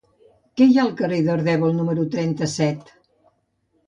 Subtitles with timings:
[0.59, 2.89] Què hi ha al carrer d'Ardèvol número trenta-set?